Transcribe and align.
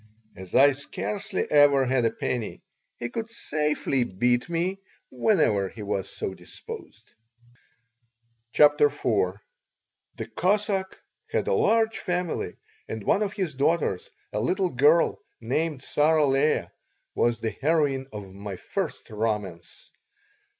As 0.35 0.55
I 0.55 0.71
scarcely 0.71 1.45
ever 1.51 1.85
had 1.85 2.05
a 2.05 2.09
penny, 2.11 2.63
he 2.97 3.07
could 3.07 3.29
safely 3.29 4.03
beat 4.03 4.49
me 4.49 4.81
whenever 5.11 5.69
he 5.69 5.83
was 5.83 6.09
so 6.09 6.33
disposed 6.33 7.13
CHAPTER 8.51 8.87
IV 8.87 9.35
THE 10.15 10.25
Cossack 10.25 10.99
had 11.29 11.47
a 11.47 11.53
large 11.53 11.99
family 11.99 12.55
and 12.87 13.03
one 13.03 13.21
of 13.21 13.33
his 13.33 13.53
daughters, 13.53 14.09
a 14.33 14.39
little 14.39 14.69
girl, 14.71 15.19
named 15.39 15.83
Sarah 15.83 16.25
Leah, 16.25 16.71
was 17.13 17.37
the 17.37 17.51
heroine 17.51 18.07
of 18.11 18.33
my 18.33 18.55
first 18.57 19.07
romance. 19.11 19.91